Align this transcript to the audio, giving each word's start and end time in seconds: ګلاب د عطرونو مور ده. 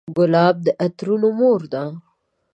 ګلاب 0.15 0.55
د 0.65 0.67
عطرونو 0.83 1.29
مور 1.39 1.61
ده. 1.73 1.83